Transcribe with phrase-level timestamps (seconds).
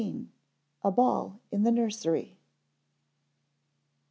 [0.83, 2.35] _A Ball in the Nursery.